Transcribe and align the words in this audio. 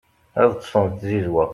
ad 0.41 0.49
ṭṭsen 0.55 0.85
d 0.89 0.97
tzizwa 0.99 1.45